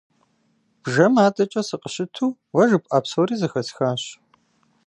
[0.83, 4.03] Бжэм адэкӀэ сыкъыщыту уэ жыпӀа псори зэхэсхащ.